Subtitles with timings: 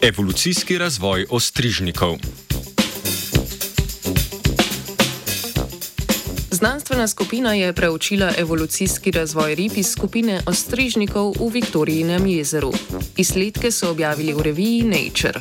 [0.00, 2.16] Evolucijski razvoj ostrižnikov.
[6.50, 12.72] Znanstvena skupina je preučila evolucijski razvoj rib iz skupine ostrižnikov v Viktorijinem jezeru.
[13.16, 15.40] Izsledke so objavili v reviji Nature.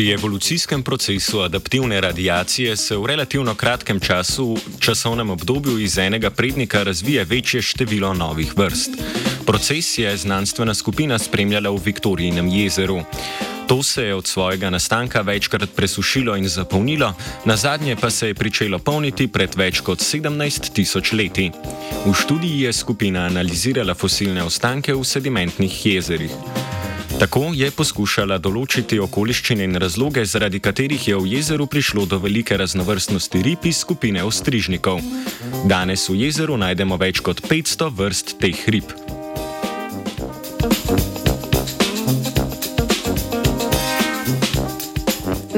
[0.00, 6.82] Pri evolucijskem procesu adaptivne radiacije se v relativno kratkem času, časovnem obdobju iz enega prednika
[6.82, 8.90] razvije večje število novih vrst.
[9.46, 13.02] Proces je znanstvena skupina spremljala v Viktorijinem jezeru.
[13.68, 17.12] To se je od svojega nastanka večkrat presušilo in zapolnilo,
[17.44, 21.50] na zadnje pa se je pričelo polniti pred več kot 17 tisoč leti.
[22.06, 26.69] V študiji je skupina analizirala fosilne ostanke v sedimentnih jezerih.
[27.20, 32.56] Tako je poskušala določiti okoliščine in razloge, zaradi katerih je v jezeru prišlo do velike
[32.56, 35.02] raznovrstnosti rib iz skupine ostrižnikov.
[35.68, 38.94] Danes v jezeru najdemo več kot 500 vrst teh rib.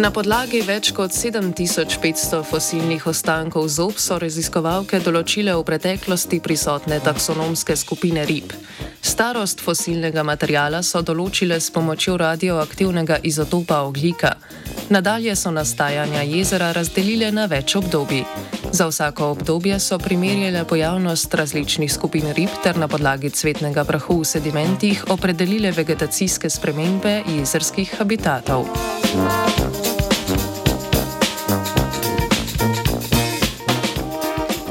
[0.03, 7.79] Na podlagi več kot 7500 fosilnih ostankov zob so raziskovalke določile v preteklosti prisotne taksonomske
[7.79, 8.51] skupine rib.
[9.03, 14.37] Starost fosilnega materijala so določile s pomočjo radioaktivnega izotopa oglika.
[14.95, 18.23] Nadalje so nastajanja jezera razdelile na več obdobij.
[18.73, 24.29] Za vsako obdobje so primerjale pojavnost različnih skupin rib ter na podlagi cvetnega prahu v
[24.35, 28.71] sedimentih opredelile vegetacijske spremembe jezerskih habitatov.
[29.13, 29.92] Thank you.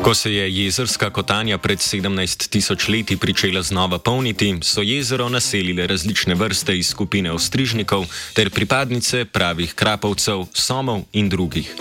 [0.02, 5.88] Ko se je jezerska kotanja pred 17 tisoč leti pričela znova polniti, so jezero naselile
[5.88, 11.76] različne vrste iz skupine ostrižnikov ter pripadnice pravih krapovcev, somov in drugih.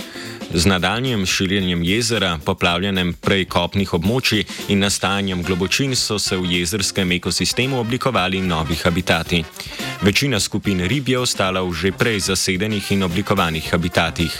[0.55, 7.12] Z nadaljnjim širjenjem jezera, poplavljanjem prej kopnih območij in nastajanjem globočin so se v jezerskem
[7.12, 9.44] ekosistemu oblikovali novi habitati.
[10.03, 14.33] Večina skupin rib je ostala v že prej zasedenih in oblikovanih habitatih.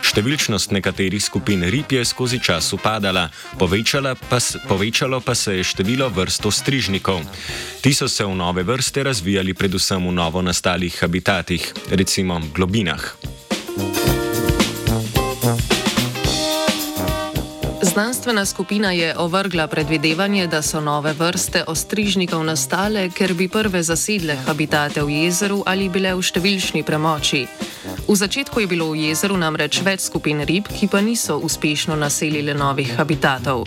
[0.00, 3.28] Številčnost nekaterih skupin rib je skozi čas upadala,
[3.58, 4.38] pa,
[4.68, 7.20] povečalo pa se je število vrst ostrižnikov.
[7.82, 14.19] Ti so se v nove vrste razvijali predvsem v novo nastalih habitatih, recimo globinah.
[17.90, 24.36] Znanstvena skupina je ovrgla predvidevanje, da so nove vrste ostrižnikov nastale, ker bi prve zasedle
[24.46, 27.40] habitate v jezeru ali bile v številčni premoči.
[28.06, 32.54] V začetku je bilo v jezeru namreč več skupin rib, ki pa niso uspešno naselile
[32.54, 33.66] novih habitatov.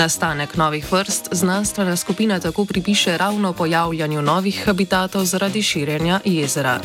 [0.00, 6.80] Nastanek novih vrst znanstvena skupina tako pripiše ravno pojavljanju novih habitatov zaradi širjenja jezera.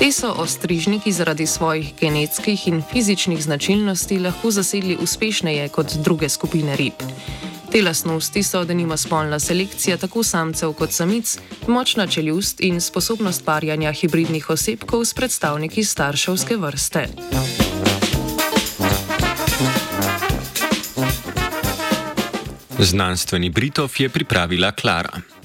[0.00, 6.76] Te so ostrižniki zaradi svojih genetskih in fizičnih značilnosti lahko zasedli uspešneje kot druge skupine
[6.76, 6.92] rib.
[7.72, 13.44] Te lastnosti so, da nima spolna selekcija tako samcev kot samic, močna čeljust in sposobnost
[13.44, 17.06] parjanja hibridnih osebkov s predstavniki starševske vrste.
[22.78, 25.39] Znanstveni Britov je pripravila Klara.